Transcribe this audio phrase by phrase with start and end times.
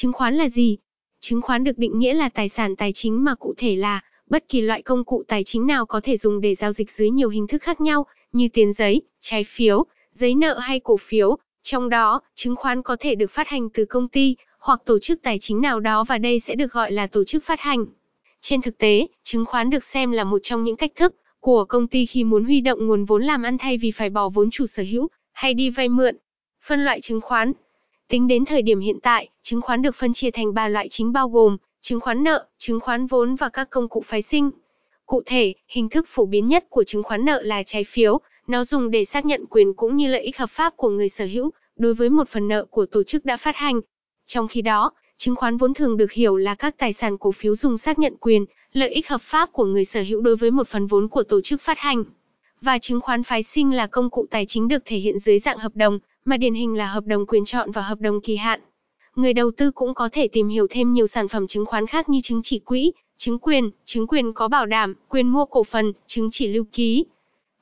[0.00, 0.78] Chứng khoán là gì?
[1.20, 4.48] Chứng khoán được định nghĩa là tài sản tài chính mà cụ thể là bất
[4.48, 7.28] kỳ loại công cụ tài chính nào có thể dùng để giao dịch dưới nhiều
[7.28, 11.36] hình thức khác nhau, như tiền giấy, trái phiếu, giấy nợ hay cổ phiếu.
[11.62, 15.22] Trong đó, chứng khoán có thể được phát hành từ công ty hoặc tổ chức
[15.22, 17.84] tài chính nào đó và đây sẽ được gọi là tổ chức phát hành.
[18.40, 21.86] Trên thực tế, chứng khoán được xem là một trong những cách thức của công
[21.86, 24.66] ty khi muốn huy động nguồn vốn làm ăn thay vì phải bỏ vốn chủ
[24.66, 26.16] sở hữu hay đi vay mượn.
[26.66, 27.52] Phân loại chứng khoán
[28.10, 31.12] Tính đến thời điểm hiện tại, chứng khoán được phân chia thành 3 loại chính
[31.12, 34.50] bao gồm chứng khoán nợ, chứng khoán vốn và các công cụ phái sinh.
[35.06, 38.64] Cụ thể, hình thức phổ biến nhất của chứng khoán nợ là trái phiếu, nó
[38.64, 41.50] dùng để xác nhận quyền cũng như lợi ích hợp pháp của người sở hữu
[41.76, 43.80] đối với một phần nợ của tổ chức đã phát hành.
[44.26, 47.54] Trong khi đó, chứng khoán vốn thường được hiểu là các tài sản cổ phiếu
[47.54, 50.68] dùng xác nhận quyền, lợi ích hợp pháp của người sở hữu đối với một
[50.68, 52.04] phần vốn của tổ chức phát hành.
[52.60, 55.58] Và chứng khoán phái sinh là công cụ tài chính được thể hiện dưới dạng
[55.58, 55.98] hợp đồng,
[56.30, 58.60] mà điển hình là hợp đồng quyền chọn và hợp đồng kỳ hạn.
[59.16, 62.08] Người đầu tư cũng có thể tìm hiểu thêm nhiều sản phẩm chứng khoán khác
[62.08, 65.92] như chứng chỉ quỹ, chứng quyền, chứng quyền có bảo đảm, quyền mua cổ phần,
[66.06, 67.04] chứng chỉ lưu ký.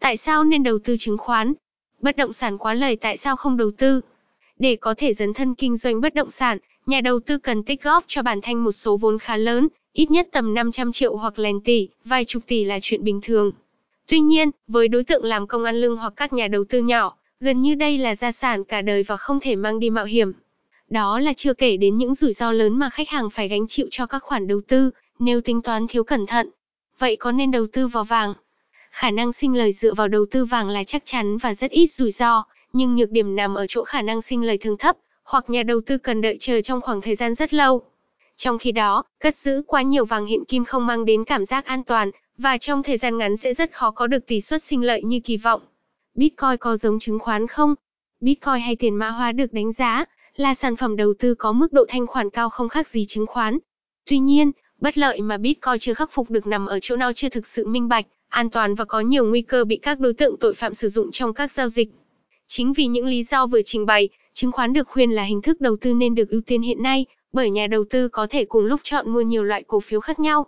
[0.00, 1.52] Tại sao nên đầu tư chứng khoán?
[2.00, 4.00] Bất động sản quá lời tại sao không đầu tư?
[4.58, 7.82] Để có thể dấn thân kinh doanh bất động sản, nhà đầu tư cần tích
[7.82, 11.38] góp cho bản thân một số vốn khá lớn, ít nhất tầm 500 triệu hoặc
[11.38, 13.52] lèn tỷ, vài chục tỷ là chuyện bình thường.
[14.08, 17.16] Tuy nhiên, với đối tượng làm công ăn lương hoặc các nhà đầu tư nhỏ,
[17.40, 20.32] gần như đây là gia sản cả đời và không thể mang đi mạo hiểm.
[20.90, 23.86] Đó là chưa kể đến những rủi ro lớn mà khách hàng phải gánh chịu
[23.90, 26.50] cho các khoản đầu tư, nếu tính toán thiếu cẩn thận.
[26.98, 28.34] Vậy có nên đầu tư vào vàng?
[28.90, 31.86] Khả năng sinh lời dựa vào đầu tư vàng là chắc chắn và rất ít
[31.86, 35.44] rủi ro, nhưng nhược điểm nằm ở chỗ khả năng sinh lời thường thấp, hoặc
[35.50, 37.82] nhà đầu tư cần đợi chờ trong khoảng thời gian rất lâu.
[38.36, 41.66] Trong khi đó, cất giữ quá nhiều vàng hiện kim không mang đến cảm giác
[41.66, 44.82] an toàn, và trong thời gian ngắn sẽ rất khó có được tỷ suất sinh
[44.82, 45.60] lợi như kỳ vọng.
[46.18, 47.74] Bitcoin có giống chứng khoán không?
[48.20, 50.04] Bitcoin hay tiền mã hóa được đánh giá
[50.36, 53.26] là sản phẩm đầu tư có mức độ thanh khoản cao không khác gì chứng
[53.26, 53.58] khoán.
[54.10, 57.28] Tuy nhiên, bất lợi mà Bitcoin chưa khắc phục được nằm ở chỗ nó chưa
[57.28, 60.36] thực sự minh bạch, an toàn và có nhiều nguy cơ bị các đối tượng
[60.40, 61.88] tội phạm sử dụng trong các giao dịch.
[62.46, 65.60] Chính vì những lý do vừa trình bày, chứng khoán được khuyên là hình thức
[65.60, 68.64] đầu tư nên được ưu tiên hiện nay, bởi nhà đầu tư có thể cùng
[68.64, 70.46] lúc chọn mua nhiều loại cổ phiếu khác nhau.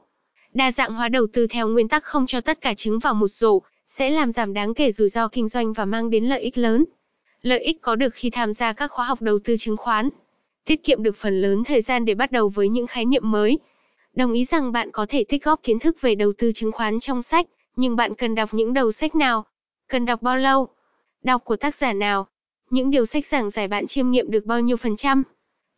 [0.54, 3.28] Đa dạng hóa đầu tư theo nguyên tắc không cho tất cả trứng vào một
[3.28, 6.58] rổ, sẽ làm giảm đáng kể rủi ro kinh doanh và mang đến lợi ích
[6.58, 6.84] lớn.
[7.42, 10.08] Lợi ích có được khi tham gia các khóa học đầu tư chứng khoán.
[10.64, 13.58] Tiết kiệm được phần lớn thời gian để bắt đầu với những khái niệm mới.
[14.14, 17.00] Đồng ý rằng bạn có thể tích góp kiến thức về đầu tư chứng khoán
[17.00, 17.46] trong sách,
[17.76, 19.44] nhưng bạn cần đọc những đầu sách nào?
[19.88, 20.68] Cần đọc bao lâu?
[21.22, 22.26] Đọc của tác giả nào?
[22.70, 25.22] Những điều sách giảng giải bạn chiêm nghiệm được bao nhiêu phần trăm?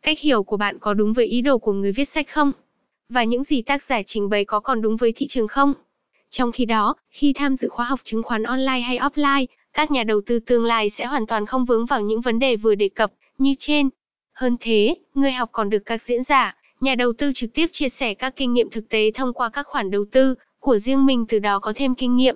[0.01, 2.51] Cách hiểu của bạn có đúng với ý đồ của người viết sách không?
[3.09, 5.73] Và những gì tác giả trình bày có còn đúng với thị trường không?
[6.33, 10.03] Trong khi đó, khi tham dự khóa học chứng khoán online hay offline, các nhà
[10.03, 12.89] đầu tư tương lai sẽ hoàn toàn không vướng vào những vấn đề vừa đề
[12.89, 13.89] cập như trên.
[14.33, 17.89] Hơn thế, người học còn được các diễn giả, nhà đầu tư trực tiếp chia
[17.89, 21.25] sẻ các kinh nghiệm thực tế thông qua các khoản đầu tư của riêng mình
[21.29, 22.35] từ đó có thêm kinh nghiệm.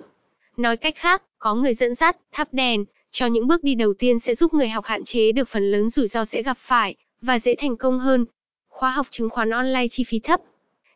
[0.56, 4.18] Nói cách khác, có người dẫn dắt, thắp đèn, cho những bước đi đầu tiên
[4.18, 7.38] sẽ giúp người học hạn chế được phần lớn rủi ro sẽ gặp phải, và
[7.38, 8.24] dễ thành công hơn.
[8.68, 10.40] Khóa học chứng khoán online chi phí thấp.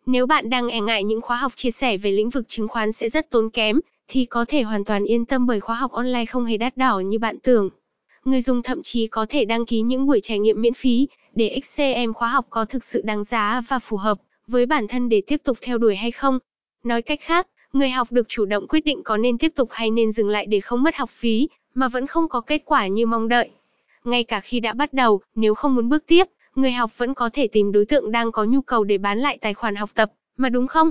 [0.06, 2.92] Nếu bạn đang e ngại những khóa học chia sẻ về lĩnh vực chứng khoán
[2.92, 6.24] sẽ rất tốn kém, thì có thể hoàn toàn yên tâm bởi khóa học online
[6.26, 7.70] không hề đắt đỏ như bạn tưởng.
[8.24, 11.60] Người dùng thậm chí có thể đăng ký những buổi trải nghiệm miễn phí để
[11.64, 15.22] XCM khóa học có thực sự đáng giá và phù hợp với bản thân để
[15.26, 16.38] tiếp tục theo đuổi hay không.
[16.84, 19.90] Nói cách khác, người học được chủ động quyết định có nên tiếp tục hay
[19.90, 23.06] nên dừng lại để không mất học phí, mà vẫn không có kết quả như
[23.06, 23.50] mong đợi.
[24.04, 26.24] Ngay cả khi đã bắt đầu, nếu không muốn bước tiếp,
[26.54, 29.38] người học vẫn có thể tìm đối tượng đang có nhu cầu để bán lại
[29.40, 30.90] tài khoản học tập, mà đúng không?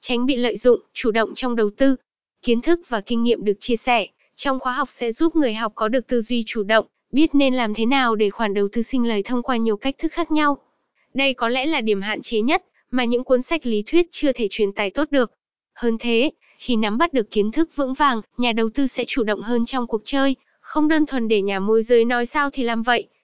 [0.00, 1.96] Tránh bị lợi dụng, chủ động trong đầu tư.
[2.42, 4.06] Kiến thức và kinh nghiệm được chia sẻ
[4.36, 7.54] trong khóa học sẽ giúp người học có được tư duy chủ động, biết nên
[7.54, 10.30] làm thế nào để khoản đầu tư sinh lời thông qua nhiều cách thức khác
[10.30, 10.58] nhau.
[11.14, 14.32] Đây có lẽ là điểm hạn chế nhất mà những cuốn sách lý thuyết chưa
[14.32, 15.32] thể truyền tải tốt được.
[15.74, 19.22] Hơn thế, khi nắm bắt được kiến thức vững vàng, nhà đầu tư sẽ chủ
[19.22, 22.62] động hơn trong cuộc chơi, không đơn thuần để nhà môi giới nói sao thì
[22.62, 23.08] làm vậy,